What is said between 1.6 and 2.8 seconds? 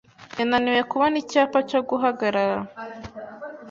cyo guhagarara